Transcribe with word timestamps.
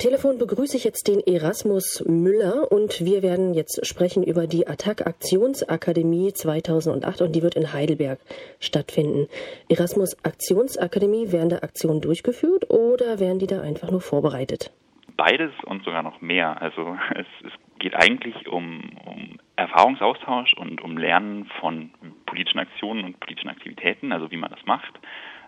Telefon 0.00 0.38
begrüße 0.38 0.78
ich 0.78 0.84
jetzt 0.84 1.08
den 1.08 1.20
Erasmus 1.20 2.02
Müller 2.08 2.72
und 2.72 3.04
wir 3.04 3.22
werden 3.22 3.52
jetzt 3.52 3.86
sprechen 3.86 4.22
über 4.22 4.46
die 4.46 4.66
Attac 4.66 5.06
Aktionsakademie 5.06 6.32
2008 6.32 7.20
und 7.20 7.36
die 7.36 7.42
wird 7.42 7.54
in 7.54 7.74
Heidelberg 7.74 8.18
stattfinden. 8.60 9.28
Erasmus 9.68 10.16
Aktionsakademie, 10.24 11.32
werden 11.32 11.50
da 11.50 11.58
Aktionen 11.58 12.00
durchgeführt 12.00 12.70
oder 12.70 13.20
werden 13.20 13.40
die 13.40 13.46
da 13.46 13.60
einfach 13.60 13.90
nur 13.90 14.00
vorbereitet? 14.00 14.72
Beides 15.18 15.52
und 15.66 15.84
sogar 15.84 16.02
noch 16.02 16.22
mehr. 16.22 16.62
Also 16.62 16.96
es, 17.14 17.26
es 17.44 17.52
geht 17.78 17.94
eigentlich 17.94 18.48
um, 18.48 18.80
um 19.04 19.38
Erfahrungsaustausch 19.56 20.54
und 20.54 20.80
um 20.80 20.96
Lernen 20.96 21.44
von 21.60 21.90
politischen 22.24 22.58
Aktionen 22.58 23.04
und 23.04 23.20
politischen 23.20 23.50
Aktivitäten, 23.50 24.12
also 24.12 24.30
wie 24.30 24.38
man 24.38 24.50
das 24.50 24.64
macht. 24.64 24.98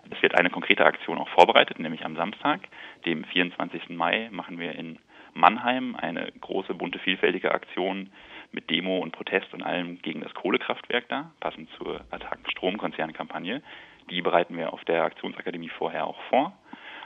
Es 0.09 0.21
wird 0.21 0.35
eine 0.35 0.49
konkrete 0.49 0.85
Aktion 0.85 1.17
auch 1.17 1.29
vorbereitet, 1.29 1.79
nämlich 1.79 2.05
am 2.05 2.15
Samstag, 2.15 2.61
dem 3.05 3.23
24. 3.25 3.89
Mai, 3.89 4.29
machen 4.31 4.59
wir 4.59 4.75
in 4.75 4.99
Mannheim 5.33 5.95
eine 5.95 6.31
große, 6.41 6.73
bunte, 6.73 6.99
vielfältige 6.99 7.51
Aktion 7.51 8.09
mit 8.51 8.69
Demo 8.69 8.99
und 8.99 9.11
Protest 9.11 9.53
und 9.53 9.63
allem 9.63 10.01
gegen 10.01 10.21
das 10.21 10.33
Kohlekraftwerk 10.33 11.09
da, 11.09 11.31
passend 11.39 11.69
zur 11.77 12.01
Attacken-Stromkonzernkampagne. 12.11 13.61
Die 14.09 14.21
bereiten 14.21 14.55
wir 14.57 14.73
auf 14.73 14.83
der 14.85 15.03
Aktionsakademie 15.03 15.69
vorher 15.69 16.05
auch 16.05 16.21
vor. 16.29 16.53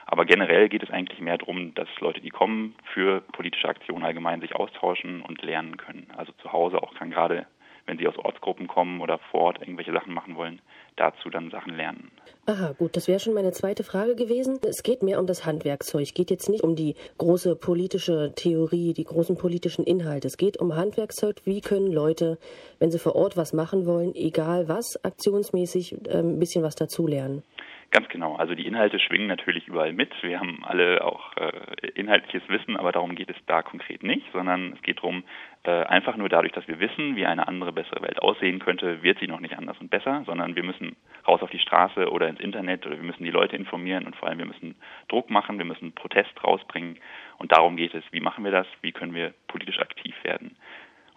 Aber 0.05 0.26
generell 0.26 0.70
geht 0.70 0.84
es 0.84 0.90
eigentlich 0.90 1.20
mehr 1.20 1.38
darum, 1.38 1.74
dass 1.74 1.88
Leute, 2.00 2.22
die 2.22 2.30
kommen, 2.30 2.76
für 2.94 3.22
politische 3.34 3.68
Aktionen 3.68 4.05
allgemein 4.05 4.40
sich 4.40 4.55
austauschen 4.55 5.22
und 5.22 5.41
lernen 5.41 5.77
können. 5.77 6.08
Also 6.16 6.32
zu 6.41 6.52
Hause 6.52 6.82
auch 6.82 6.94
kann 6.96 7.12
gerade 7.12 7.46
wenn 7.88 7.98
sie 7.98 8.08
aus 8.08 8.18
Ortsgruppen 8.18 8.68
kommen 8.68 9.02
oder 9.02 9.18
vor 9.32 9.41
Ort 9.41 9.62
irgendwelche 9.62 9.94
Sachen 9.94 10.14
machen 10.14 10.36
wollen, 10.36 10.62
dazu 10.98 11.30
dann 11.30 11.50
Sachen 11.50 11.76
lernen. 11.76 12.12
Aha, 12.46 12.73
gut, 12.77 12.96
das 12.96 13.08
wäre 13.08 13.20
schon 13.20 13.34
meine 13.34 13.52
zweite 13.52 13.84
Frage 13.84 14.16
gewesen. 14.16 14.60
Es 14.63 14.84
geht 14.84 15.04
mehr 15.04 15.20
um 15.20 15.26
das 15.26 15.46
Handwerkzeug. 15.46 16.04
Es 16.04 16.13
geht 16.13 16.30
jetzt 16.30 16.50
nicht 16.50 16.63
um 16.63 16.76
die 16.76 16.96
große 17.18 17.55
politische 17.55 18.34
Theorie, 18.36 18.94
die 18.94 19.04
großen 19.04 19.38
politischen 19.38 19.84
Inhalte. 19.84 20.27
Es 20.27 20.38
geht 20.38 20.58
um 20.58 20.76
Handwerkzeug. 20.76 21.41
Wie 21.46 21.62
können 21.62 21.91
Leute, 21.91 22.38
wenn 22.80 22.91
sie 22.91 22.99
vor 22.99 23.15
Ort 23.15 23.35
was 23.35 23.54
machen 23.54 23.85
wollen, 23.85 24.13
egal 24.15 24.68
was, 24.68 25.04
aktionsmäßig 25.04 25.98
ähm, 26.10 26.35
ein 26.35 26.40
bisschen 26.40 26.63
was 26.63 26.76
dazulernen? 26.76 27.43
Ganz 27.90 28.10
genau. 28.10 28.35
Also 28.35 28.54
die 28.54 28.66
Inhalte 28.66 28.99
schwingen 28.99 29.27
natürlich 29.27 29.68
überall 29.68 29.93
mit. 29.93 30.12
Wir 30.21 30.40
haben 30.40 30.63
alle 30.66 31.05
auch 31.05 31.38
äh, 31.38 31.88
inhaltliches 31.96 32.48
Wissen, 32.49 32.76
aber 32.76 32.91
darum 32.91 33.16
geht 33.16 33.30
es 33.30 33.38
da 33.46 33.62
konkret 33.62 34.04
nicht, 34.04 34.26
sondern 34.34 34.74
es 34.74 34.82
geht 34.82 34.98
darum, 34.98 35.24
äh, 35.63 35.84
einfach 35.84 36.18
nur 36.18 36.27
dadurch, 36.27 36.52
dass 36.52 36.68
wir 36.68 36.82
wissen, 36.82 37.15
wie 37.15 37.26
eine 37.26 37.48
andere, 37.48 37.71
bessere 37.71 38.02
Welt 38.02 38.21
aussehen 38.21 38.60
könnte, 38.60 39.04
wird 39.04 39.20
sie 39.20 39.27
noch 39.27 39.40
nicht 39.40 39.58
anders 39.58 39.77
und 39.80 39.90
besser, 39.90 40.24
sondern 40.26 40.58
wir 40.58 40.63
müssen 40.63 40.98
raus 41.26 41.41
auf 41.41 41.49
die 41.49 41.60
Straße 41.60 42.12
oder 42.12 42.27
ins 42.27 42.41
Internet 42.41 42.85
oder 42.85 42.98
wir 42.98 43.04
müssen 43.04 43.24
die 43.24 43.32
Leute 43.32 43.55
informieren 43.55 44.05
und 44.05 44.18
vor 44.18 44.27
allem 44.27 44.40
wir 44.40 44.46
müssen 44.46 44.76
Druck 45.08 45.30
machen, 45.30 45.58
wir 45.58 45.65
müssen 45.65 45.93
Protest 45.93 46.43
rausbringen. 46.43 46.99
Und 47.38 47.54
darum 47.54 47.77
geht 47.77 47.93
es. 47.93 48.04
Wie 48.12 48.20
machen 48.20 48.43
wir 48.43 48.52
das? 48.52 48.68
Wie 48.82 48.91
können 48.91 49.15
wir 49.15 49.34
politisch 49.48 49.80
aktiv 49.80 50.13
werden? 50.24 50.58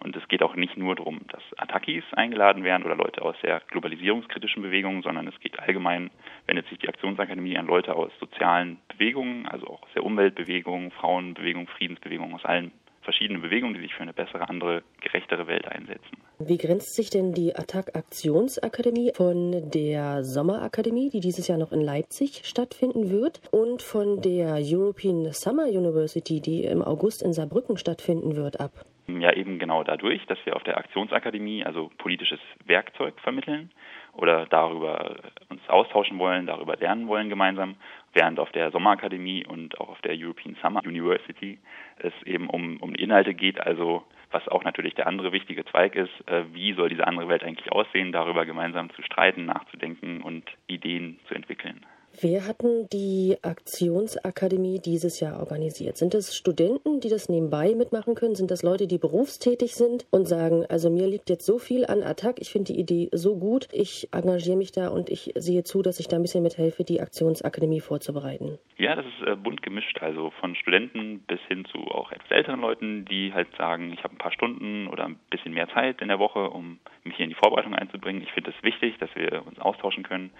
Und 0.03 0.15
es 0.15 0.27
geht 0.27 0.41
auch 0.41 0.55
nicht 0.55 0.77
nur 0.77 0.95
darum, 0.95 1.21
dass 1.29 1.43
Attackis 1.57 2.03
eingeladen 2.13 2.63
werden 2.63 2.83
oder 2.83 2.95
Leute 2.95 3.21
aus 3.21 3.35
sehr 3.41 3.61
globalisierungskritischen 3.67 4.63
Bewegungen, 4.63 5.03
sondern 5.03 5.27
es 5.27 5.39
geht 5.39 5.59
allgemein, 5.59 6.09
wendet 6.47 6.67
sich 6.67 6.79
die 6.79 6.89
Aktionsakademie 6.89 7.57
an 7.57 7.67
Leute 7.67 7.95
aus 7.95 8.11
sozialen 8.19 8.77
Bewegungen, 8.87 9.47
also 9.47 9.67
auch 9.67 9.83
aus 9.83 9.89
der 9.93 10.03
Umweltbewegung, 10.03 10.91
Frauenbewegung, 10.91 11.67
Friedensbewegung, 11.67 12.33
aus 12.33 12.45
allen 12.45 12.71
verschiedenen 13.03 13.41
Bewegungen, 13.41 13.73
die 13.73 13.81
sich 13.81 13.93
für 13.93 14.03
eine 14.03 14.13
bessere, 14.13 14.47
andere, 14.47 14.83
gerechtere 15.01 15.47
Welt 15.47 15.67
einsetzen. 15.67 16.17
Wie 16.39 16.57
grenzt 16.57 16.95
sich 16.95 17.09
denn 17.09 17.33
die 17.33 17.55
Attack 17.55 17.95
Aktionsakademie 17.95 19.11
von 19.15 19.69
der 19.71 20.23
Sommerakademie, 20.23 21.09
die 21.09 21.19
dieses 21.19 21.47
Jahr 21.47 21.57
noch 21.57 21.71
in 21.71 21.81
Leipzig 21.81 22.41
stattfinden 22.45 23.09
wird, 23.09 23.41
und 23.51 23.81
von 23.81 24.21
der 24.21 24.57
European 24.59 25.31
Summer 25.31 25.65
University, 25.65 26.41
die 26.41 26.63
im 26.63 26.81
August 26.81 27.21
in 27.21 27.33
Saarbrücken 27.33 27.77
stattfinden 27.77 28.35
wird, 28.35 28.59
ab? 28.59 28.71
Ja, 29.07 29.33
eben 29.33 29.59
genau 29.59 29.83
dadurch, 29.83 30.25
dass 30.27 30.37
wir 30.45 30.55
auf 30.55 30.63
der 30.63 30.77
Aktionsakademie 30.77 31.65
also 31.65 31.91
politisches 31.97 32.39
Werkzeug 32.65 33.19
vermitteln 33.19 33.71
oder 34.13 34.45
darüber 34.45 35.17
uns 35.49 35.61
austauschen 35.67 36.19
wollen, 36.19 36.45
darüber 36.45 36.75
lernen 36.77 37.07
wollen 37.07 37.29
gemeinsam, 37.29 37.75
während 38.13 38.39
auf 38.39 38.51
der 38.51 38.71
Sommerakademie 38.71 39.45
und 39.45 39.79
auch 39.79 39.89
auf 39.89 40.01
der 40.01 40.15
European 40.17 40.55
Summer 40.61 40.81
University 40.85 41.59
es 41.97 42.13
eben 42.25 42.49
um, 42.49 42.77
um 42.77 42.95
Inhalte 42.95 43.33
geht, 43.33 43.59
also 43.59 44.03
was 44.31 44.47
auch 44.47 44.63
natürlich 44.63 44.95
der 44.95 45.07
andere 45.07 45.31
wichtige 45.31 45.65
Zweig 45.65 45.95
ist, 45.95 46.11
äh, 46.27 46.43
wie 46.53 46.73
soll 46.73 46.89
diese 46.89 47.07
andere 47.07 47.27
Welt 47.27 47.43
eigentlich 47.43 47.71
aussehen, 47.71 48.11
darüber 48.11 48.45
gemeinsam 48.45 48.89
zu 48.91 49.01
streiten, 49.01 49.45
nachzudenken 49.45 50.21
und 50.21 50.49
Ideen 50.67 51.19
zu 51.27 51.35
entwickeln. 51.35 51.85
Wer 52.19 52.45
hatten 52.45 52.89
die 52.91 53.37
Aktionsakademie 53.41 54.79
dieses 54.79 55.21
Jahr 55.21 55.39
organisiert? 55.39 55.95
Sind 55.97 56.13
das 56.13 56.35
Studenten, 56.35 56.99
die 56.99 57.09
das 57.09 57.29
nebenbei 57.29 57.73
mitmachen 57.73 58.15
können? 58.15 58.35
Sind 58.35 58.51
das 58.51 58.63
Leute, 58.63 58.85
die 58.85 58.97
berufstätig 58.97 59.75
sind 59.75 60.05
und 60.11 60.27
sagen, 60.27 60.65
also 60.69 60.89
mir 60.89 61.07
liegt 61.07 61.29
jetzt 61.29 61.45
so 61.45 61.57
viel 61.57 61.85
an 61.85 62.03
Attack, 62.03 62.35
ich 62.39 62.51
finde 62.51 62.73
die 62.73 62.79
Idee 62.79 63.09
so 63.13 63.37
gut, 63.37 63.69
ich 63.71 64.09
engagiere 64.11 64.57
mich 64.57 64.71
da 64.71 64.89
und 64.89 65.09
ich 65.09 65.31
sehe 65.35 65.63
zu, 65.63 65.81
dass 65.81 65.99
ich 65.99 66.09
da 66.09 66.17
ein 66.17 66.21
bisschen 66.21 66.43
mithelfe, 66.43 66.83
die 66.83 67.01
Aktionsakademie 67.01 67.79
vorzubereiten? 67.79 68.57
Ja, 68.77 68.95
das 68.95 69.05
ist 69.05 69.27
äh, 69.27 69.35
bunt 69.35 69.61
gemischt, 69.61 69.99
also 70.01 70.31
von 70.41 70.55
Studenten 70.55 71.19
bis 71.27 71.39
hin 71.47 71.65
zu 71.65 71.79
auch 71.79 72.11
etwas 72.11 72.31
älteren 72.31 72.59
Leuten, 72.59 73.05
die 73.05 73.33
halt 73.33 73.47
sagen, 73.57 73.93
ich 73.93 74.03
habe 74.03 74.15
ein 74.15 74.17
paar 74.17 74.33
Stunden 74.33 74.87
oder 74.87 75.05
ein 75.05 75.19
bisschen 75.29 75.53
mehr 75.53 75.69
Zeit 75.69 76.01
in 76.01 76.09
der 76.09 76.19
Woche, 76.19 76.49
um 76.49 76.79
mich 77.03 77.15
hier 77.15 77.23
in 77.23 77.29
die 77.29 77.35
Vorbereitung 77.35 77.73
einzubringen. 77.73 78.21
Ich 78.21 78.31
finde 78.31 78.51
es 78.51 78.63
wichtig, 78.63 78.97
dass 78.99 79.09
wir 79.15 79.45
uns 79.45 79.59
austauschen 79.59 80.03
können. 80.03 80.31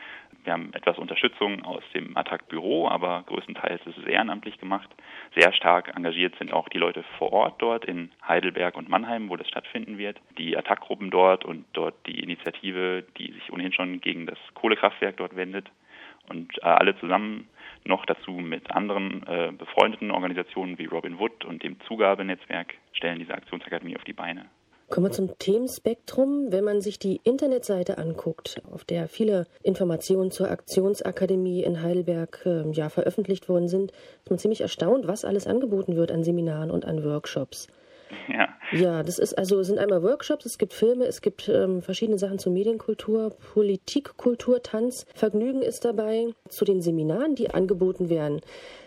Wir 0.43 0.53
haben 0.53 0.73
etwas 0.73 0.97
Unterstützung 0.97 1.60
aus 1.63 1.83
dem 1.93 2.15
Attac-Büro, 2.15 2.87
aber 2.87 3.23
größtenteils 3.27 3.81
ist 3.85 3.97
es 3.97 4.05
ehrenamtlich 4.05 4.59
gemacht. 4.59 4.89
Sehr 5.35 5.53
stark 5.53 5.95
engagiert 5.95 6.35
sind 6.37 6.53
auch 6.53 6.69
die 6.69 6.77
Leute 6.77 7.03
vor 7.17 7.31
Ort 7.33 7.61
dort 7.61 7.85
in 7.85 8.11
Heidelberg 8.27 8.75
und 8.77 8.89
Mannheim, 8.89 9.29
wo 9.29 9.35
das 9.35 9.47
stattfinden 9.47 9.97
wird. 9.97 10.19
Die 10.37 10.57
Attac-Gruppen 10.57 11.11
dort 11.11 11.45
und 11.45 11.65
dort 11.73 11.95
die 12.05 12.19
Initiative, 12.19 13.03
die 13.17 13.31
sich 13.31 13.51
ohnehin 13.51 13.73
schon 13.73 14.01
gegen 14.01 14.25
das 14.25 14.39
Kohlekraftwerk 14.53 15.17
dort 15.17 15.35
wendet. 15.35 15.69
Und 16.29 16.57
äh, 16.59 16.65
alle 16.65 16.97
zusammen 16.99 17.47
noch 17.83 18.05
dazu 18.05 18.31
mit 18.31 18.71
anderen 18.71 19.25
äh, 19.27 19.51
befreundeten 19.57 20.11
Organisationen 20.11 20.77
wie 20.77 20.85
Robin 20.85 21.19
Wood 21.19 21.45
und 21.45 21.63
dem 21.63 21.79
Zugabenetzwerk 21.81 22.75
stellen 22.93 23.19
diese 23.19 23.33
Aktionsakademie 23.33 23.95
auf 23.95 24.03
die 24.03 24.13
Beine. 24.13 24.45
Kommen 24.91 25.05
wir 25.07 25.11
zum 25.11 25.37
Themenspektrum. 25.39 26.51
Wenn 26.51 26.65
man 26.65 26.81
sich 26.81 26.99
die 26.99 27.21
Internetseite 27.23 27.97
anguckt, 27.97 28.61
auf 28.69 28.83
der 28.83 29.07
viele 29.07 29.47
Informationen 29.63 30.31
zur 30.31 30.51
Aktionsakademie 30.51 31.63
in 31.63 31.81
Heidelberg 31.81 32.41
äh, 32.45 32.69
ja, 32.71 32.89
veröffentlicht 32.89 33.47
worden 33.47 33.69
sind, 33.69 33.91
ist 33.91 34.29
man 34.29 34.37
ziemlich 34.37 34.59
erstaunt, 34.59 35.07
was 35.07 35.23
alles 35.23 35.47
angeboten 35.47 35.95
wird 35.95 36.11
an 36.11 36.25
Seminaren 36.25 36.69
und 36.69 36.83
an 36.83 37.05
Workshops. 37.05 37.67
Ja. 38.27 38.49
Ja, 38.73 39.03
das 39.03 39.17
ist 39.17 39.37
also 39.37 39.59
es 39.59 39.67
sind 39.67 39.79
einmal 39.79 40.03
Workshops, 40.03 40.45
es 40.45 40.57
gibt 40.57 40.73
Filme, 40.73 41.05
es 41.05 41.21
gibt 41.21 41.47
ähm, 41.47 41.81
verschiedene 41.81 42.17
Sachen 42.17 42.39
zur 42.39 42.51
Medienkultur, 42.51 43.29
Politik, 43.53 44.17
Kultur, 44.17 44.61
Tanz, 44.61 45.05
Vergnügen 45.15 45.61
ist 45.61 45.85
dabei. 45.85 46.27
Zu 46.49 46.65
den 46.65 46.81
Seminaren, 46.81 47.35
die 47.35 47.49
angeboten 47.49 48.09
werden, 48.09 48.41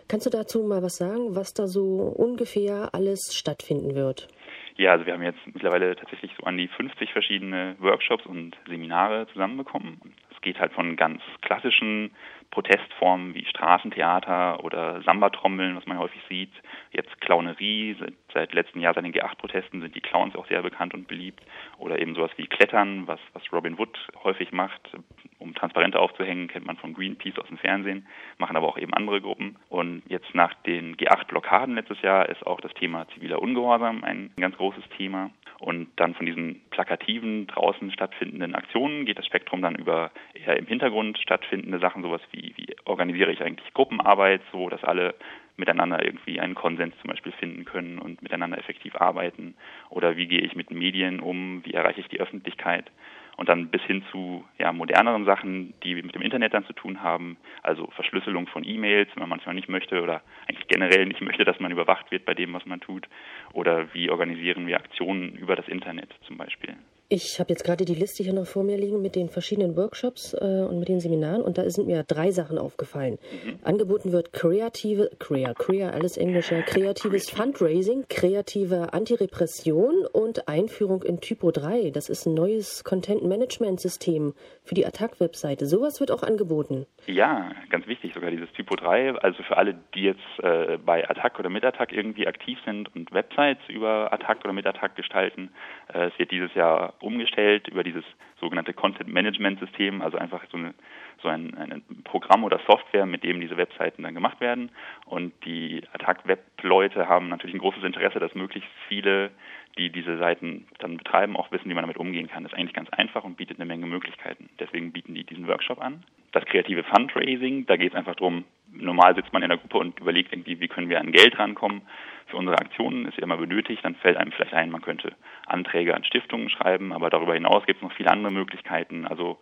kannst 0.09 0.27
du 0.27 0.31
dazu 0.31 0.63
mal 0.63 0.83
was 0.83 0.97
sagen, 0.97 1.35
was 1.35 1.55
da 1.55 1.67
so 1.67 2.13
ungefähr 2.15 2.95
alles 2.95 3.33
stattfinden 3.33 3.95
wird? 3.95 4.29
Ja, 4.77 4.91
also 4.91 5.07
wir 5.07 5.13
haben 5.13 5.23
jetzt 5.23 5.39
mittlerweile 5.47 5.95
tatsächlich 5.95 6.33
so 6.37 6.45
an 6.47 6.57
die 6.57 6.67
50 6.67 7.13
verschiedene 7.13 7.77
Workshops 7.79 8.27
und 8.27 8.57
Seminare 8.67 9.29
zusammenbekommen. 9.29 10.01
Es 10.35 10.41
geht 10.41 10.59
halt 10.59 10.73
von 10.73 10.97
ganz 10.97 11.23
klassischen 11.43 12.11
Protestformen 12.51 13.35
wie 13.35 13.47
Straßentheater 13.47 14.65
oder 14.65 15.01
Samba-Trommeln, 15.03 15.77
was 15.77 15.87
man 15.87 15.99
häufig 15.99 16.21
sieht. 16.29 16.53
Jetzt 16.91 17.21
Clownerie, 17.21 17.97
seit, 18.01 18.15
seit 18.33 18.53
letztem 18.53 18.81
Jahr 18.81 18.95
seit 18.95 19.05
den 19.05 19.13
G8-Protesten 19.13 19.81
sind 19.81 19.95
die 19.95 20.01
Clowns 20.01 20.35
auch 20.35 20.49
sehr 20.49 20.63
bekannt 20.63 20.93
und 20.93 21.07
beliebt. 21.07 21.41
Oder 21.79 22.01
eben 22.01 22.17
sowas 22.17 22.33
wie 22.37 22.47
Klettern, 22.47 23.07
was, 23.07 23.21
was 23.33 23.43
Robin 23.53 23.79
Wood 23.79 23.97
häufig 24.25 24.51
macht, 24.51 24.91
um 25.39 25.55
Transparente 25.55 25.99
aufzuhängen, 25.99 26.49
kennt 26.49 26.67
man 26.67 26.77
von 26.77 26.95
Greenpeace 26.95 27.39
aus 27.39 27.49
dem 27.49 27.59
Fernsehen, 27.59 28.07
machen 28.39 28.57
aber 28.57 28.69
auch 28.69 28.79
eben 28.79 28.95
andere 28.95 29.21
Gruppen. 29.21 29.57
Und 29.69 30.03
jetzt 30.09 30.35
nach 30.35 30.55
den 30.63 30.97
G8-Blockaden 30.97 31.75
letztes 31.75 32.01
Jahr 32.03 32.29
ist 32.29 32.47
auch 32.47 32.61
das 32.61 32.73
Thema 32.75 33.07
ziviler 33.15 33.41
Ungehorsam 33.41 34.05
ein 34.05 34.31
ganz 34.37 34.57
großes 34.57 34.85
Thema. 34.97 35.31
Und 35.61 35.89
dann 35.97 36.15
von 36.15 36.27
diesen 36.27 36.61
plakativen, 36.71 37.47
draußen 37.47 37.91
stattfindenden 37.93 38.55
Aktionen 38.55 39.07
geht 39.07 39.19
das 39.19 39.27
Spektrum 39.27 39.63
dann 39.63 39.77
über 39.77 40.11
eher 40.35 40.57
im 40.57 40.67
Hintergrund 40.67 41.19
stattfindende 41.19 41.79
Sachen, 41.79 42.03
sowas 42.03 42.21
wie, 42.33 42.53
wie 42.57 42.75
organisiere 42.85 43.33
ich 43.33 43.41
eigentlich 43.41 43.73
Gruppenarbeit, 43.73 44.43
so 44.53 44.69
dass 44.69 44.85
alle 44.85 45.15
miteinander 45.57 46.05
irgendwie 46.05 46.41
einen 46.41 46.55
Konsens 46.55 46.95
zum 47.01 47.11
Beispiel 47.11 47.33
finden 47.33 47.65
können 47.65 47.99
und 47.99 48.23
miteinander 48.23 48.59
effektiv 48.59 48.97
arbeiten. 48.97 49.55
Oder 49.91 50.17
wie 50.17 50.27
gehe 50.27 50.41
ich 50.41 50.57
mit 50.57 50.71
Medien 50.71 51.21
um, 51.21 51.65
wie 51.65 51.75
erreiche 51.75 52.01
ich 52.01 52.09
die 52.09 52.21
Öffentlichkeit 52.21 52.91
und 53.37 53.49
dann 53.49 53.69
bis 53.69 53.83
hin 53.83 54.05
zu 54.11 54.45
ja, 54.59 54.73
moderneren 54.73 55.25
Sachen, 55.25 55.75
die 55.83 55.95
mit 56.03 56.15
dem 56.15 56.23
Internet 56.23 56.55
dann 56.55 56.67
zu 56.67 56.73
tun 56.73 57.03
haben, 57.03 57.37
also 57.63 57.87
Verschlüsselung 57.89 58.47
von 58.47 58.65
E-Mails, 58.65 59.09
wenn 59.15 59.21
man 59.23 59.31
manchmal 59.31 59.55
nicht 59.55 59.69
möchte 59.69 60.03
oder 60.03 60.23
eigentlich 60.49 60.69
generell 60.69 61.07
nicht 61.07 61.21
möchte, 61.21 61.45
dass 61.45 61.61
man 61.61 61.73
überwacht 61.73 62.11
wird 62.11 62.25
bei 62.25 62.35
dem, 62.35 62.53
was 62.53 62.67
man 62.67 62.81
tut, 62.81 63.09
oder 63.53 63.93
wie 63.95 64.11
organisieren 64.11 64.67
wir 64.67 64.77
Aktionen 64.77 65.35
über 65.35 65.57
das 65.57 65.69
Internet 65.69 66.11
zum 66.27 66.37
Beispiel. 66.37 66.75
Ich 67.11 67.39
habe 67.39 67.51
jetzt 67.51 67.65
gerade 67.65 67.85
die 67.85 67.95
Liste 67.95 68.23
hier 68.23 68.33
noch 68.33 68.47
vor 68.47 68.65
mir 68.65 68.79
liegen 68.79 69.03
mit 69.03 69.15
den 69.15 69.29
verschiedenen 69.29 69.77
Workshops 69.77 70.33
äh, 70.33 70.67
und 70.69 70.79
mit 70.79 70.89
den 70.89 71.01
Seminaren 71.01 71.43
und 71.43 71.59
da 71.59 71.69
sind 71.69 71.87
mir 71.87 72.03
drei 72.03 72.31
Sachen 72.31 72.57
aufgefallen. 72.57 73.19
Mhm. 73.45 73.59
Angeboten 73.63 74.11
wird 74.11 74.33
kreative, 74.33 75.11
Crea, 75.19 75.53
Crea, 75.53 75.91
alles 75.91 76.17
Englische, 76.17 76.63
kreatives 76.63 77.29
Fundraising, 77.29 78.07
kreative 78.09 78.95
Antirepression 78.95 80.07
und 80.13 80.49
Einführung 80.49 81.03
in 81.03 81.21
Typo 81.21 81.51
3. 81.51 81.91
Das 81.91 82.09
ist 82.09 82.25
ein 82.25 82.33
neues 82.33 82.85
Content-Management-System 82.85 84.33
für 84.63 84.75
die 84.75 84.87
Attack-Webseite. 84.87 85.67
Sowas 85.67 86.01
wird 86.01 86.11
auch 86.11 86.23
angeboten. 86.23 86.87
Ja, 87.07 87.51
ganz 87.69 87.87
wichtig 87.87 88.15
sogar 88.15 88.31
dieses 88.31 88.51
Typo 88.53 88.77
3. 88.77 89.17
Also 89.17 89.43
für 89.43 89.59
alle, 89.59 89.75
die 89.95 90.05
jetzt 90.05 90.23
äh, 90.43 90.79
bei 90.79 91.09
Attack 91.09 91.39
oder 91.39 91.51
mit 91.51 91.65
Attack 91.65 91.93
irgendwie 91.93 92.27
aktiv 92.27 92.59
sind 92.65 92.95
und 92.97 93.13
Websites 93.13 93.61
über 93.69 94.11
Attack 94.11 94.39
oder 94.43 94.55
mit 94.55 94.67
Attack 94.67 94.97
gestalten. 94.97 95.51
Äh, 95.93 96.07
es 96.07 96.19
wird 96.19 96.31
dieses 96.31 96.55
Jahr 96.55 96.94
umgestellt 97.03 97.69
über 97.69 97.83
dieses 97.83 98.05
sogenannte 98.41 98.73
Content 98.73 99.09
Management 99.13 99.61
System, 99.61 100.03
also 100.03 100.19
einfach 100.19 100.43
so, 100.51 100.57
eine, 100.57 100.75
so 101.23 101.29
ein, 101.29 101.55
ein, 101.55 101.83
Programm 102.05 102.45
oder 102.45 102.61
Software, 102.67 103.07
mit 103.07 103.25
dem 103.25 103.41
diese 103.41 103.57
Webseiten 103.57 104.03
dann 104.03 104.15
gemacht 104.15 104.41
werden. 104.41 104.71
Und 105.07 105.33
die 105.45 105.83
Attack-Web-Leute 105.93 107.09
haben 107.09 107.29
natürlich 107.29 107.55
ein 107.55 107.61
großes 107.61 107.85
Interesse, 107.85 108.19
dass 108.19 108.35
möglichst 108.35 108.71
viele, 108.89 109.31
die 109.79 109.91
diese 109.91 110.19
Seiten 110.19 110.67
dann 110.79 110.97
betreiben, 110.97 111.37
auch 111.37 111.51
wissen, 111.51 111.69
wie 111.69 111.75
man 111.75 111.83
damit 111.83 111.97
umgehen 111.97 112.29
kann. 112.29 112.43
Das 112.45 112.53
ist 112.53 112.59
eigentlich 112.59 112.75
ganz 112.75 112.91
einfach 112.91 113.25
und 113.25 113.37
bietet 113.37 113.59
eine 113.59 113.67
Menge 113.67 113.87
Möglichkeiten. 113.87 114.49
Deswegen 114.59 114.93
bieten 114.93 115.15
die 115.15 115.25
diesen 115.25 115.49
Workshop 115.49 115.81
an. 115.81 116.05
Das 116.33 116.45
kreative 116.47 116.85
Fundraising, 116.85 117.67
da 117.67 117.77
geht 117.77 117.93
es 117.93 117.99
einfach 117.99 118.17
darum, 118.17 118.45
normal 118.77 119.15
sitzt 119.15 119.33
man 119.33 119.43
in 119.43 119.49
der 119.49 119.59
Gruppe 119.59 119.79
und 119.79 120.01
überlegt 120.01 120.33
irgendwie, 120.33 120.61
wie 120.61 120.69
können 120.69 120.89
wir 120.89 121.01
an 121.01 121.13
Geld 121.13 121.39
rankommen 121.39 121.83
für 122.27 122.37
unsere 122.37 122.59
Aktionen, 122.59 123.07
ist 123.07 123.17
ja 123.17 123.25
immer 123.25 123.37
benötigt, 123.37 123.85
dann 123.85 123.95
fällt 123.97 124.17
einem 124.17 124.33
vielleicht 124.33 124.55
ein, 124.55 124.71
man 124.71 124.83
könnte 124.83 125.13
Anträge 125.47 125.95
an 125.95 126.05
Stiftungen 126.05 126.49
schreiben, 126.49 126.93
aber 126.93 127.11
darüber 127.11 127.35
hinaus 127.35 127.67
gibt 127.67 127.79
es 127.79 127.83
noch 127.83 127.93
viele 127.93 128.11
andere 128.11 128.33
Möglichkeiten, 128.33 129.07
also 129.07 129.39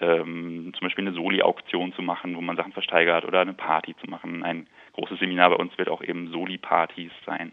ähm, 0.00 0.72
zum 0.76 0.86
Beispiel 0.86 1.06
eine 1.06 1.14
Soli-Auktion 1.14 1.92
zu 1.92 2.02
machen, 2.02 2.36
wo 2.36 2.40
man 2.40 2.56
Sachen 2.56 2.72
versteigert 2.72 3.24
oder 3.24 3.40
eine 3.40 3.52
Party 3.52 3.94
zu 3.96 4.10
machen. 4.10 4.42
Ein 4.42 4.66
großes 4.94 5.20
Seminar 5.20 5.50
bei 5.50 5.56
uns 5.56 5.76
wird 5.78 5.88
auch 5.88 6.02
eben 6.02 6.30
Soli-Partys 6.30 7.12
sein 7.24 7.52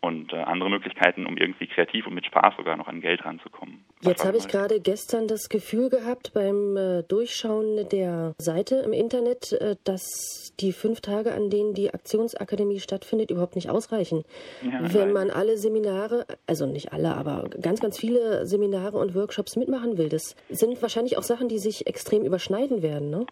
und 0.00 0.32
äh, 0.32 0.36
andere 0.36 0.70
Möglichkeiten, 0.70 1.26
um 1.26 1.36
irgendwie 1.36 1.66
kreativ 1.66 2.06
und 2.06 2.14
mit 2.14 2.26
Spaß 2.26 2.56
sogar 2.56 2.76
noch 2.76 2.88
an 2.88 3.00
Geld 3.00 3.24
ranzukommen. 3.24 3.84
Jetzt 4.02 4.24
habe 4.24 4.38
ich 4.38 4.48
gerade 4.48 4.80
gestern 4.80 5.28
das 5.28 5.50
Gefühl 5.50 5.90
gehabt 5.90 6.32
beim 6.32 6.74
äh, 6.76 7.02
Durchschauen 7.02 7.86
der 7.90 8.34
Seite 8.38 8.76
im 8.76 8.94
Internet, 8.94 9.52
äh, 9.52 9.76
dass 9.84 10.54
die 10.58 10.72
fünf 10.72 11.02
Tage, 11.02 11.32
an 11.32 11.50
denen 11.50 11.74
die 11.74 11.92
Aktionsakademie 11.92 12.80
stattfindet, 12.80 13.30
überhaupt 13.30 13.56
nicht 13.56 13.68
ausreichen. 13.68 14.24
Ja, 14.62 14.94
Wenn 14.94 15.12
man 15.12 15.30
alle 15.30 15.58
Seminare, 15.58 16.24
also 16.46 16.64
nicht 16.64 16.94
alle, 16.94 17.14
aber 17.14 17.50
ganz, 17.60 17.80
ganz 17.80 17.98
viele 17.98 18.46
Seminare 18.46 18.96
und 18.96 19.14
Workshops 19.14 19.56
mitmachen 19.56 19.98
will, 19.98 20.08
das 20.08 20.34
sind 20.48 20.80
wahrscheinlich 20.80 21.18
auch 21.18 21.22
Sachen, 21.22 21.48
die 21.48 21.58
sich 21.58 21.86
extrem 21.86 22.24
überschneiden 22.24 22.82
werden, 22.82 23.10
ne? 23.10 23.26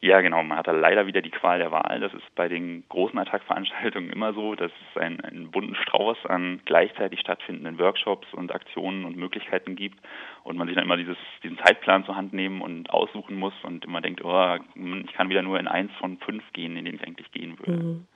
Ja, 0.00 0.20
genau. 0.20 0.42
Man 0.42 0.58
hat 0.58 0.68
da 0.68 0.72
leider 0.72 1.06
wieder 1.06 1.22
die 1.22 1.30
Qual 1.30 1.58
der 1.58 1.72
Wahl. 1.72 2.00
Das 2.00 2.12
ist 2.12 2.34
bei 2.34 2.48
den 2.48 2.84
großen 2.88 3.18
Attack-Veranstaltungen 3.18 4.10
immer 4.10 4.34
so, 4.34 4.54
dass 4.54 4.70
es 4.70 5.00
einen, 5.00 5.20
einen 5.20 5.50
bunten 5.50 5.74
Strauß 5.74 6.18
an 6.26 6.60
gleichzeitig 6.64 7.20
stattfindenden 7.20 7.78
Workshops 7.78 8.26
und 8.32 8.54
Aktionen 8.54 9.04
und 9.04 9.16
Möglichkeiten 9.16 9.74
gibt 9.74 9.98
und 10.44 10.56
man 10.56 10.68
sich 10.68 10.76
dann 10.76 10.84
immer 10.84 10.96
dieses, 10.96 11.16
diesen 11.42 11.58
Zeitplan 11.58 12.04
zur 12.04 12.16
Hand 12.16 12.32
nehmen 12.32 12.60
und 12.60 12.90
aussuchen 12.90 13.36
muss 13.36 13.54
und 13.64 13.84
immer 13.84 14.00
denkt, 14.00 14.24
oh, 14.24 14.56
ich 15.04 15.12
kann 15.12 15.28
wieder 15.28 15.42
nur 15.42 15.58
in 15.58 15.66
eins 15.66 15.90
von 15.98 16.18
fünf 16.18 16.44
gehen, 16.52 16.76
in 16.76 16.84
denen 16.84 16.98
ich 16.98 17.06
eigentlich 17.06 17.30
gehen 17.32 17.58
würde. 17.58 17.82
Mhm. 17.82 18.06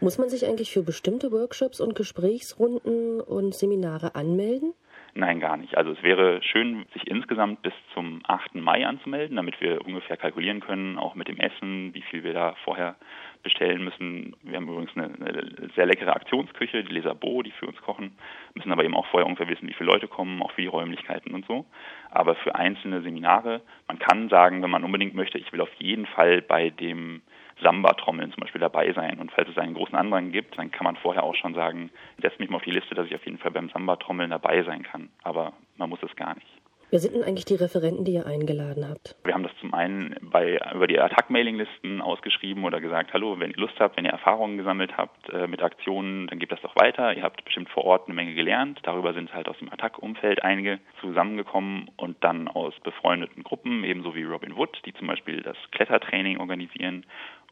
Muss 0.00 0.18
man 0.18 0.28
sich 0.28 0.46
eigentlich 0.46 0.70
für 0.70 0.82
bestimmte 0.82 1.32
Workshops 1.32 1.80
und 1.80 1.94
Gesprächsrunden 1.94 3.20
und 3.20 3.54
Seminare 3.54 4.14
anmelden? 4.14 4.74
Nein, 5.14 5.40
gar 5.40 5.56
nicht. 5.56 5.76
Also 5.76 5.92
es 5.92 6.02
wäre 6.02 6.42
schön, 6.42 6.84
sich 6.92 7.06
insgesamt 7.06 7.62
bis 7.62 7.72
zum 7.94 8.20
8. 8.28 8.54
Mai 8.56 8.86
anzumelden, 8.86 9.36
damit 9.36 9.60
wir 9.60 9.84
ungefähr 9.84 10.16
kalkulieren 10.16 10.60
können, 10.60 10.98
auch 10.98 11.14
mit 11.14 11.28
dem 11.28 11.38
Essen, 11.38 11.94
wie 11.94 12.02
viel 12.02 12.22
wir 12.22 12.34
da 12.34 12.54
vorher 12.64 12.96
bestellen 13.42 13.84
müssen. 13.84 14.34
Wir 14.42 14.56
haben 14.56 14.68
übrigens 14.68 14.96
eine, 14.96 15.06
eine 15.06 15.70
sehr 15.74 15.86
leckere 15.86 16.14
Aktionsküche, 16.14 16.84
die 16.84 16.92
Lesabo, 16.92 17.42
die 17.42 17.52
für 17.52 17.66
uns 17.66 17.80
kochen, 17.82 18.16
müssen 18.54 18.72
aber 18.72 18.84
eben 18.84 18.96
auch 18.96 19.06
vorher 19.06 19.26
ungefähr 19.26 19.48
wissen, 19.48 19.68
wie 19.68 19.74
viele 19.74 19.90
Leute 19.90 20.08
kommen, 20.08 20.42
auch 20.42 20.52
für 20.52 20.62
die 20.62 20.66
Räumlichkeiten 20.66 21.34
und 21.34 21.46
so. 21.46 21.66
Aber 22.10 22.34
für 22.36 22.54
einzelne 22.54 23.02
Seminare, 23.02 23.62
man 23.86 23.98
kann 23.98 24.28
sagen, 24.28 24.62
wenn 24.62 24.70
man 24.70 24.84
unbedingt 24.84 25.14
möchte, 25.14 25.38
ich 25.38 25.52
will 25.52 25.60
auf 25.60 25.72
jeden 25.78 26.06
Fall 26.06 26.42
bei 26.42 26.70
dem 26.70 27.22
Samba-Trommeln 27.62 28.32
zum 28.32 28.40
Beispiel 28.40 28.60
dabei 28.60 28.92
sein. 28.92 29.18
Und 29.18 29.32
falls 29.32 29.48
es 29.48 29.58
einen 29.58 29.74
großen 29.74 29.96
Andrang 29.96 30.30
gibt, 30.32 30.58
dann 30.58 30.70
kann 30.70 30.84
man 30.84 30.96
vorher 30.96 31.24
auch 31.24 31.34
schon 31.34 31.54
sagen, 31.54 31.90
setzt 32.20 32.38
mich 32.38 32.50
mal 32.50 32.56
auf 32.56 32.62
die 32.62 32.70
Liste, 32.70 32.94
dass 32.94 33.06
ich 33.06 33.14
auf 33.14 33.24
jeden 33.24 33.38
Fall 33.38 33.50
beim 33.50 33.68
Samba-Trommeln 33.68 34.30
dabei 34.30 34.62
sein 34.62 34.82
kann. 34.82 35.08
Aber 35.22 35.52
man 35.76 35.90
muss 35.90 36.02
es 36.02 36.14
gar 36.16 36.34
nicht. 36.34 36.57
Wer 36.90 37.00
sind 37.00 37.14
denn 37.14 37.22
eigentlich 37.22 37.44
die 37.44 37.54
Referenten, 37.54 38.06
die 38.06 38.14
ihr 38.14 38.26
eingeladen 38.26 38.88
habt? 38.88 39.14
Wir 39.24 39.34
haben 39.34 39.42
das 39.42 39.52
zum 39.60 39.74
einen 39.74 40.16
bei, 40.22 40.58
über 40.74 40.86
die 40.86 40.98
Attack-Mailing-Listen 40.98 42.00
ausgeschrieben 42.00 42.64
oder 42.64 42.80
gesagt, 42.80 43.12
hallo, 43.12 43.38
wenn 43.38 43.50
ihr 43.50 43.58
Lust 43.58 43.78
habt, 43.78 43.98
wenn 43.98 44.06
ihr 44.06 44.10
Erfahrungen 44.10 44.56
gesammelt 44.56 44.96
habt 44.96 45.28
äh, 45.28 45.46
mit 45.46 45.62
Aktionen, 45.62 46.28
dann 46.28 46.38
gebt 46.38 46.50
das 46.50 46.62
doch 46.62 46.74
weiter. 46.76 47.14
Ihr 47.14 47.22
habt 47.22 47.44
bestimmt 47.44 47.68
vor 47.68 47.84
Ort 47.84 48.06
eine 48.06 48.14
Menge 48.14 48.34
gelernt. 48.34 48.80
Darüber 48.84 49.12
sind 49.12 49.34
halt 49.34 49.48
aus 49.48 49.58
dem 49.58 49.70
Attack-Umfeld 49.70 50.42
einige 50.42 50.78
zusammengekommen 51.02 51.90
und 51.98 52.16
dann 52.24 52.48
aus 52.48 52.72
befreundeten 52.82 53.42
Gruppen, 53.42 53.84
ebenso 53.84 54.14
wie 54.14 54.24
Robin 54.24 54.56
Wood, 54.56 54.80
die 54.86 54.94
zum 54.94 55.08
Beispiel 55.08 55.42
das 55.42 55.58
Klettertraining 55.72 56.38
organisieren 56.38 57.04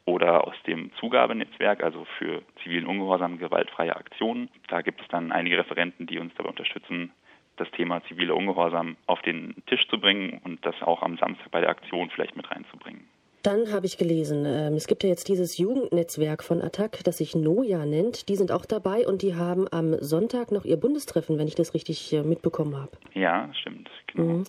oder 0.06 0.47
aus 0.47 0.55
dem 0.67 0.93
Zugabenetzwerk, 0.99 1.83
also 1.83 2.06
für 2.19 2.41
zivilen 2.62 2.87
Ungehorsam 2.87 3.38
gewaltfreie 3.38 3.97
Aktionen. 3.97 4.49
Da 4.69 4.81
gibt 4.81 5.03
es 5.03 5.09
dann 5.09 5.31
einige 5.31 5.59
Referenten, 5.59 6.06
die 6.06 6.19
uns 6.19 6.33
dabei 6.37 6.49
unterstützen, 6.49 7.12
das 7.56 7.70
Thema 7.73 8.03
ziviler 8.08 8.37
Ungehorsam 8.37 8.97
auf 9.06 9.23
den 9.23 9.55
Tisch 9.67 9.87
zu 9.88 9.99
bringen 9.99 10.41
und 10.44 10.64
das 10.64 10.75
auch 10.82 11.03
am 11.03 11.17
Samstag 11.19 11.50
bei 11.50 11.61
der 11.61 11.70
Aktion 11.70 12.11
vielleicht 12.11 12.37
mit 12.37 12.50
reinzubringen. 12.50 13.05
Dann 13.47 13.73
habe 13.73 13.87
ich 13.87 13.97
gelesen, 13.97 14.44
ähm, 14.44 14.75
es 14.75 14.88
gibt 14.88 15.05
ja 15.05 15.08
jetzt 15.08 15.29
dieses 15.29 15.56
Jugendnetzwerk 15.56 16.43
von 16.43 16.61
Attac, 16.61 17.05
das 17.05 17.19
sich 17.19 17.37
Noja 17.37 17.87
nennt. 17.87 18.29
Die 18.29 18.35
sind 18.35 18.50
auch 18.50 18.64
dabei 18.64 19.06
und 19.06 19.23
die 19.23 19.37
haben 19.37 19.69
am 19.70 19.94
Sonntag 20.00 20.50
noch 20.50 20.64
ihr 20.64 20.76
Bundestreffen, 20.76 21.38
wenn 21.38 21.47
ich 21.47 21.55
das 21.55 21.73
richtig 21.73 22.12
äh, 22.12 22.25
mitbekommen 22.25 22.76
habe. 22.76 22.91
Ja, 23.14 23.49
stimmt. 23.55 23.88
Genau. 24.09 24.38
Mhm. 24.38 24.44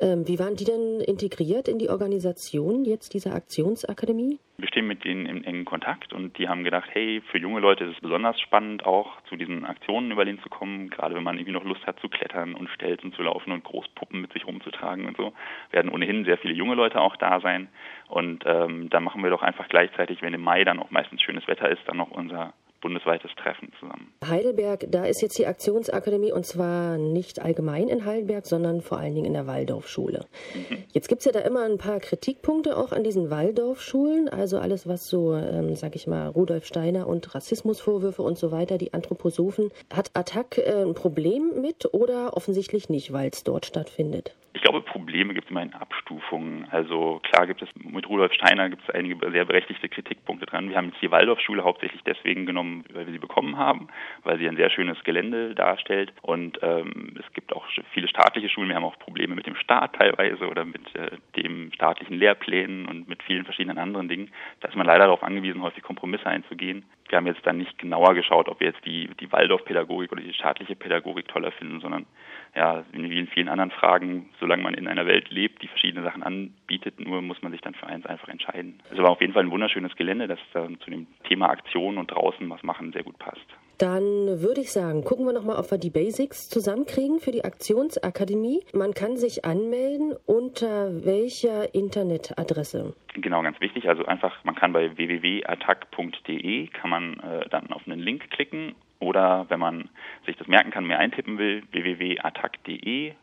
Ähm, 0.00 0.28
wie 0.28 0.38
waren 0.38 0.54
die 0.54 0.64
denn 0.64 1.00
integriert 1.00 1.66
in 1.66 1.78
die 1.78 1.88
Organisation 1.88 2.84
jetzt 2.84 3.14
dieser 3.14 3.34
Aktionsakademie? 3.34 4.38
Wir 4.62 4.68
stehen 4.68 4.86
mit 4.86 5.02
denen 5.02 5.26
in 5.26 5.42
engen 5.42 5.64
Kontakt 5.64 6.12
und 6.12 6.38
die 6.38 6.48
haben 6.48 6.62
gedacht, 6.62 6.88
hey, 6.92 7.20
für 7.32 7.38
junge 7.38 7.58
Leute 7.58 7.82
ist 7.82 7.96
es 7.96 8.00
besonders 8.00 8.40
spannend, 8.40 8.86
auch 8.86 9.20
zu 9.22 9.34
diesen 9.34 9.66
Aktionen 9.66 10.12
über 10.12 10.24
den 10.24 10.38
zu 10.40 10.48
kommen, 10.48 10.88
gerade 10.88 11.16
wenn 11.16 11.24
man 11.24 11.34
irgendwie 11.36 11.50
noch 11.50 11.64
Lust 11.64 11.84
hat 11.84 11.98
zu 11.98 12.08
klettern 12.08 12.54
und 12.54 12.70
Stelzen 12.70 13.12
zu 13.12 13.22
laufen 13.24 13.50
und 13.50 13.64
Großpuppen 13.64 14.20
mit 14.20 14.32
sich 14.32 14.46
rumzutragen 14.46 15.06
und 15.06 15.16
so. 15.16 15.32
Werden 15.72 15.90
ohnehin 15.90 16.24
sehr 16.24 16.38
viele 16.38 16.54
junge 16.54 16.76
Leute 16.76 17.00
auch 17.00 17.16
da 17.16 17.40
sein 17.40 17.70
und 18.06 18.44
ähm, 18.46 18.88
da 18.88 19.00
machen 19.00 19.24
wir 19.24 19.30
doch 19.30 19.42
einfach 19.42 19.66
gleichzeitig, 19.66 20.22
wenn 20.22 20.32
im 20.32 20.42
Mai 20.42 20.62
dann 20.62 20.78
auch 20.78 20.92
meistens 20.92 21.22
schönes 21.22 21.48
Wetter 21.48 21.68
ist, 21.68 21.82
dann 21.86 21.96
noch 21.96 22.12
unser 22.12 22.52
bundesweites 22.82 23.30
Treffen 23.36 23.72
zusammen. 23.80 24.12
Heidelberg, 24.26 24.86
da 24.90 25.06
ist 25.06 25.22
jetzt 25.22 25.38
die 25.38 25.46
Aktionsakademie 25.46 26.32
und 26.32 26.44
zwar 26.44 26.98
nicht 26.98 27.40
allgemein 27.40 27.88
in 27.88 28.04
Heidelberg, 28.04 28.44
sondern 28.44 28.82
vor 28.82 28.98
allen 28.98 29.14
Dingen 29.14 29.26
in 29.26 29.32
der 29.32 29.46
Waldorfschule. 29.46 30.26
Mhm. 30.54 30.78
Jetzt 30.92 31.08
gibt 31.08 31.20
es 31.20 31.24
ja 31.24 31.32
da 31.32 31.40
immer 31.40 31.64
ein 31.64 31.78
paar 31.78 32.00
Kritikpunkte 32.00 32.76
auch 32.76 32.92
an 32.92 33.04
diesen 33.04 33.30
Waldorfschulen, 33.30 34.28
also 34.28 34.58
alles, 34.58 34.86
was 34.86 35.08
so, 35.08 35.34
ähm, 35.34 35.74
sag 35.76 35.96
ich 35.96 36.06
mal, 36.06 36.28
Rudolf 36.28 36.66
Steiner 36.66 37.06
und 37.06 37.34
Rassismusvorwürfe 37.34 38.22
und 38.22 38.36
so 38.36 38.52
weiter, 38.52 38.76
die 38.76 38.92
Anthroposophen. 38.92 39.70
Hat 39.94 40.10
Attac 40.14 40.58
äh, 40.58 40.82
ein 40.82 40.94
Problem 40.94 41.60
mit 41.60 41.94
oder 41.94 42.36
offensichtlich 42.36 42.88
nicht, 42.88 43.12
weil 43.12 43.30
es 43.32 43.44
dort 43.44 43.64
stattfindet? 43.64 44.34
Ich 44.62 44.68
glaube, 44.70 44.80
Probleme 44.80 45.34
gibt 45.34 45.46
es 45.46 45.50
immer 45.50 45.64
in 45.64 45.74
Abstufungen. 45.74 46.68
Also 46.70 47.20
klar 47.24 47.48
gibt 47.48 47.62
es 47.62 47.68
mit 47.74 48.08
Rudolf 48.08 48.32
Steiner 48.32 48.70
gibt 48.70 48.84
es 48.88 48.94
einige 48.94 49.28
sehr 49.32 49.44
berechtigte 49.44 49.88
Kritikpunkte 49.88 50.46
dran. 50.46 50.68
Wir 50.68 50.76
haben 50.76 50.90
jetzt 50.90 51.02
die 51.02 51.10
Waldorfschule 51.10 51.64
hauptsächlich 51.64 52.00
deswegen 52.04 52.46
genommen, 52.46 52.84
weil 52.92 53.06
wir 53.06 53.12
sie 53.12 53.18
bekommen 53.18 53.58
haben, 53.58 53.88
weil 54.22 54.38
sie 54.38 54.48
ein 54.48 54.56
sehr 54.56 54.70
schönes 54.70 55.02
Gelände 55.02 55.56
darstellt. 55.56 56.12
Und 56.22 56.60
ähm, 56.62 57.16
es 57.18 57.32
gibt 57.32 57.52
auch 57.52 57.66
viele 57.92 58.06
staatliche 58.06 58.48
Schulen. 58.48 58.68
Wir 58.68 58.76
haben 58.76 58.84
auch 58.84 59.00
Probleme 59.00 59.34
mit 59.34 59.48
dem 59.48 59.56
Staat 59.56 59.96
teilweise 59.96 60.48
oder 60.48 60.64
mit 60.64 60.94
äh, 60.94 61.10
dem 61.42 61.72
staatlichen 61.72 62.16
Lehrplänen 62.16 62.86
und 62.86 63.08
mit 63.08 63.22
vielen 63.22 63.44
verschiedenen 63.44 63.78
anderen 63.78 64.08
Dingen. 64.08 64.30
Da 64.60 64.68
ist 64.68 64.76
man 64.76 64.86
leider 64.86 65.04
darauf 65.04 65.22
angewiesen, 65.22 65.62
häufig 65.62 65.82
Kompromisse 65.82 66.26
einzugehen. 66.26 66.84
Wir 67.08 67.18
haben 67.18 67.26
jetzt 67.26 67.44
dann 67.46 67.58
nicht 67.58 67.78
genauer 67.78 68.14
geschaut, 68.14 68.48
ob 68.48 68.60
wir 68.60 68.68
jetzt 68.68 68.84
die, 68.86 69.08
die 69.20 69.30
Waldorfpädagogik 69.30 70.12
oder 70.12 70.22
die 70.22 70.32
staatliche 70.32 70.76
Pädagogik 70.76 71.28
toller 71.28 71.52
finden, 71.52 71.80
sondern 71.80 72.06
ja, 72.54 72.84
wie 72.92 73.18
in 73.18 73.28
vielen 73.28 73.48
anderen 73.48 73.70
Fragen, 73.70 74.28
solange 74.40 74.62
man 74.62 74.74
in 74.74 74.88
einer 74.88 75.06
Welt 75.06 75.30
lebt, 75.30 75.62
die 75.62 75.68
verschiedene 75.68 76.04
Sachen 76.04 76.22
anbietet, 76.22 77.00
nur 77.00 77.22
muss 77.22 77.42
man 77.42 77.52
sich 77.52 77.60
dann 77.60 77.74
für 77.74 77.86
eins 77.86 78.06
einfach 78.06 78.28
entscheiden. 78.28 78.80
Es 78.90 78.98
war 78.98 79.10
auf 79.10 79.20
jeden 79.20 79.32
Fall 79.32 79.44
ein 79.44 79.50
wunderschönes 79.50 79.96
Gelände, 79.96 80.28
das 80.28 80.38
zu 80.52 80.90
dem 80.90 81.06
Thema 81.24 81.50
Aktion 81.50 81.98
und 81.98 82.10
draußen 82.10 82.48
was 82.50 82.62
machen 82.62 82.92
sehr 82.92 83.02
gut 83.02 83.18
passt. 83.18 83.46
Dann 83.82 84.40
würde 84.40 84.60
ich 84.60 84.70
sagen, 84.70 85.02
gucken 85.02 85.26
wir 85.26 85.32
nochmal, 85.32 85.56
ob 85.56 85.68
wir 85.72 85.76
die 85.76 85.90
Basics 85.90 86.48
zusammenkriegen 86.48 87.18
für 87.18 87.32
die 87.32 87.42
Aktionsakademie. 87.42 88.60
Man 88.72 88.94
kann 88.94 89.16
sich 89.16 89.44
anmelden 89.44 90.14
unter 90.24 91.04
welcher 91.04 91.74
Internetadresse? 91.74 92.94
Genau, 93.14 93.42
ganz 93.42 93.60
wichtig. 93.60 93.88
Also 93.88 94.04
einfach, 94.04 94.44
man 94.44 94.54
kann 94.54 94.72
bei 94.72 94.96
www.attack.de 94.96 96.68
kann 96.68 96.90
man 96.90 97.18
äh, 97.18 97.48
dann 97.48 97.72
auf 97.72 97.82
einen 97.84 97.98
Link 97.98 98.30
klicken 98.30 98.76
Oder 99.00 99.46
wenn 99.48 99.58
man 99.58 99.88
sich 100.26 100.36
das 100.36 100.46
merken 100.46 100.70
kann, 100.70 100.86
mehr 100.86 101.00
eintippen 101.00 101.38
will, 101.38 101.64
www.attac.de 101.72 103.14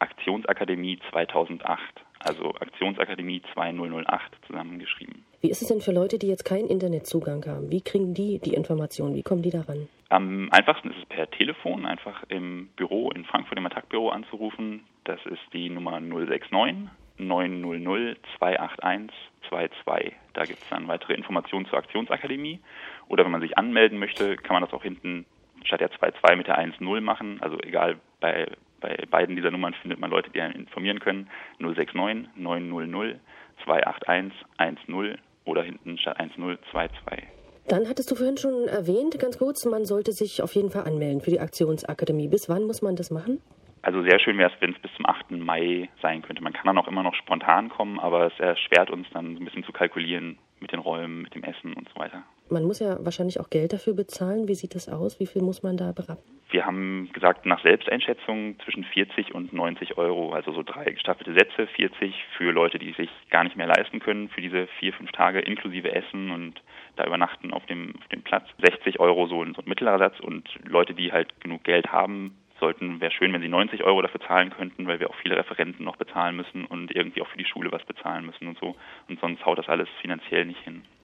Aktionsakademie 0.00 0.98
2008. 1.10 1.80
Also 2.18 2.54
Aktionsakademie 2.56 3.40
2008 3.54 4.32
zusammengeschrieben. 4.46 5.24
Wie 5.40 5.50
ist 5.50 5.62
es 5.62 5.68
denn 5.68 5.80
für 5.80 5.92
Leute, 5.92 6.18
die 6.18 6.28
jetzt 6.28 6.44
keinen 6.44 6.68
Internetzugang 6.68 7.44
haben? 7.46 7.70
Wie 7.70 7.82
kriegen 7.82 8.14
die 8.14 8.38
die 8.38 8.54
Informationen? 8.54 9.14
Wie 9.14 9.22
kommen 9.22 9.42
die 9.42 9.50
daran? 9.50 9.88
Am 10.08 10.48
einfachsten 10.50 10.90
ist 10.90 10.98
es 10.98 11.04
per 11.06 11.30
Telefon, 11.30 11.84
einfach 11.84 12.22
im 12.28 12.68
Büro 12.76 13.10
in 13.10 13.24
Frankfurt 13.24 13.58
im 13.58 13.66
Attac-Büro 13.66 14.08
anzurufen. 14.08 14.84
Das 15.04 15.20
ist 15.26 15.42
die 15.52 15.68
Nummer 15.68 16.00
069 16.00 16.88
900 17.18 18.18
281 18.38 19.16
22. 19.48 20.12
Da 20.34 20.44
gibt 20.44 20.62
es 20.62 20.68
dann 20.68 20.88
weitere 20.88 21.14
Informationen 21.14 21.66
zur 21.66 21.78
Aktionsakademie. 21.78 22.60
Oder 23.08 23.24
wenn 23.24 23.32
man 23.32 23.40
sich 23.40 23.56
anmelden 23.58 23.98
möchte, 23.98 24.36
kann 24.36 24.54
man 24.54 24.62
das 24.62 24.72
auch 24.72 24.82
hinten 24.82 25.26
statt 25.64 25.80
der 25.80 25.90
22 25.90 26.36
mit 26.36 26.46
der 26.46 26.56
10 26.78 27.02
machen. 27.02 27.38
Also 27.40 27.58
egal, 27.60 27.96
bei, 28.20 28.46
bei 28.80 28.96
beiden 29.10 29.36
dieser 29.36 29.50
Nummern 29.50 29.74
findet 29.74 29.98
man 29.98 30.10
Leute, 30.10 30.30
die 30.30 30.40
einen 30.40 30.54
informieren 30.54 31.00
können. 31.00 31.28
069 31.58 32.28
900 32.36 33.18
281 33.64 34.32
10 34.58 35.18
oder 35.46 35.62
hinten 35.62 35.96
statt 35.96 36.20
1022. 36.20 37.24
Dann 37.68 37.88
hattest 37.88 38.10
du 38.10 38.14
vorhin 38.14 38.36
schon 38.36 38.68
erwähnt, 38.68 39.18
ganz 39.18 39.38
kurz, 39.38 39.64
man 39.64 39.86
sollte 39.86 40.12
sich 40.12 40.42
auf 40.42 40.54
jeden 40.54 40.70
Fall 40.70 40.84
anmelden 40.84 41.20
für 41.20 41.30
die 41.30 41.40
Aktionsakademie. 41.40 42.28
Bis 42.28 42.48
wann 42.48 42.64
muss 42.64 42.82
man 42.82 42.94
das 42.94 43.10
machen? 43.10 43.40
Also 43.82 44.02
sehr 44.02 44.18
schön 44.20 44.38
wäre 44.38 44.50
es, 44.52 44.60
wenn 44.60 44.72
es 44.72 44.78
bis 44.80 44.90
zum 44.96 45.06
8. 45.06 45.30
Mai 45.32 45.88
sein 46.02 46.22
könnte. 46.22 46.42
Man 46.42 46.52
kann 46.52 46.66
dann 46.66 46.78
auch 46.78 46.88
immer 46.88 47.02
noch 47.02 47.14
spontan 47.14 47.68
kommen, 47.68 47.98
aber 47.98 48.26
es 48.26 48.38
erschwert 48.38 48.90
uns 48.90 49.06
dann 49.12 49.36
ein 49.36 49.44
bisschen 49.44 49.64
zu 49.64 49.72
kalkulieren 49.72 50.38
mit 50.60 50.72
den 50.72 50.80
Räumen, 50.80 51.22
mit 51.22 51.34
dem 51.34 51.44
Essen 51.44 51.72
und 51.72 51.88
so 51.88 52.00
weiter. 52.00 52.22
Man 52.48 52.64
muss 52.64 52.78
ja 52.78 52.96
wahrscheinlich 53.04 53.40
auch 53.40 53.50
Geld 53.50 53.72
dafür 53.72 53.94
bezahlen. 53.94 54.48
Wie 54.48 54.54
sieht 54.54 54.74
das 54.74 54.88
aus? 54.88 55.18
Wie 55.18 55.26
viel 55.26 55.42
muss 55.42 55.62
man 55.62 55.76
da 55.76 55.92
berappen? 55.92 56.22
Wir 56.48 56.64
haben 56.64 57.10
gesagt, 57.12 57.44
nach 57.44 57.60
Selbsteinschätzung 57.62 58.58
zwischen 58.60 58.84
40 58.84 59.34
und 59.34 59.52
90 59.52 59.98
Euro, 59.98 60.32
also 60.32 60.52
so 60.52 60.62
drei 60.62 60.84
gestaffelte 60.84 61.32
Sätze, 61.32 61.66
40 61.66 62.14
für 62.36 62.52
Leute, 62.52 62.78
die 62.78 62.92
sich 62.92 63.10
gar 63.30 63.42
nicht 63.42 63.56
mehr 63.56 63.66
leisten 63.66 63.98
können, 63.98 64.28
für 64.28 64.40
diese 64.40 64.68
vier, 64.78 64.92
fünf 64.92 65.10
Tage 65.10 65.40
inklusive 65.40 65.92
Essen 65.92 66.30
und 66.30 66.62
da 66.94 67.04
übernachten 67.04 67.52
auf 67.52 67.66
dem, 67.66 67.94
auf 67.98 68.06
dem 68.08 68.22
Platz. 68.22 68.46
60 68.64 69.00
Euro 69.00 69.26
so 69.26 69.42
ein, 69.42 69.54
so 69.54 69.62
ein 69.62 69.68
mittlerer 69.68 69.98
Satz 69.98 70.20
und 70.20 70.48
Leute, 70.64 70.94
die 70.94 71.10
halt 71.10 71.40
genug 71.40 71.64
Geld 71.64 71.90
haben, 71.90 72.36
sollten, 72.60 73.00
wäre 73.00 73.10
schön, 73.10 73.32
wenn 73.32 73.42
sie 73.42 73.48
90 73.48 73.82
Euro 73.84 74.00
dafür 74.00 74.20
zahlen 74.20 74.50
könnten, 74.50 74.86
weil 74.86 75.00
wir 75.00 75.10
auch 75.10 75.16
viele 75.16 75.36
Referenten 75.36 75.84
noch 75.84 75.96
bezahlen 75.96 76.36
müssen 76.36 76.64
und 76.64 76.94
irgendwie 76.94 77.22
auch 77.22 77.28
für 77.28 77.38
die 77.38 77.44
Schule 77.44 77.72
was 77.72 77.84
bezahlen 77.84 78.24
müssen 78.24 78.46
und 78.46 78.58
so. 78.58 78.76
Und 79.08 79.20
sonst 79.20 79.44
haut 79.44 79.58
das 79.58 79.68
alles 79.68 79.88
finanziell 80.00 80.46
nicht 80.46 80.62
hin. 80.62 80.82